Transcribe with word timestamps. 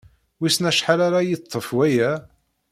Wissen 0.39 0.69
acḥal 0.69 0.99
ara 1.07 1.19
yeḍḍef 1.29 1.67
waya. 1.75 2.11